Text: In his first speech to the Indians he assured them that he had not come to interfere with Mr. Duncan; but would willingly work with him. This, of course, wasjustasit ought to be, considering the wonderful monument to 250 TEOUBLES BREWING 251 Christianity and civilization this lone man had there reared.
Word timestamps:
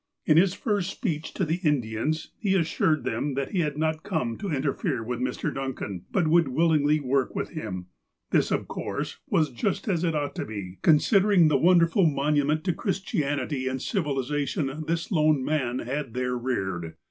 In 0.25 0.35
his 0.35 0.55
first 0.55 0.89
speech 0.89 1.31
to 1.35 1.45
the 1.45 1.57
Indians 1.63 2.31
he 2.39 2.55
assured 2.55 3.03
them 3.03 3.35
that 3.35 3.51
he 3.51 3.59
had 3.59 3.77
not 3.77 4.01
come 4.01 4.35
to 4.39 4.51
interfere 4.51 5.03
with 5.03 5.19
Mr. 5.19 5.53
Duncan; 5.53 6.05
but 6.11 6.27
would 6.27 6.47
willingly 6.47 6.99
work 6.99 7.35
with 7.35 7.49
him. 7.49 7.85
This, 8.31 8.49
of 8.49 8.67
course, 8.67 9.19
wasjustasit 9.31 10.15
ought 10.15 10.33
to 10.37 10.45
be, 10.45 10.79
considering 10.81 11.49
the 11.49 11.55
wonderful 11.57 12.07
monument 12.07 12.63
to 12.63 12.71
250 12.71 12.75
TEOUBLES 12.75 13.03
BREWING 13.05 13.49
251 13.61 13.67
Christianity 13.67 13.67
and 13.67 13.79
civilization 13.79 14.85
this 14.87 15.11
lone 15.11 15.45
man 15.45 15.77
had 15.85 16.15
there 16.15 16.35
reared. 16.35 16.95